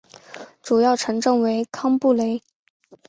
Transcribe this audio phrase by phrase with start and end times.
[0.63, 2.41] 主要城镇为康布雷。